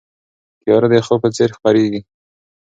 [0.61, 2.01] تیاره د خوب په څېر خپرېږي.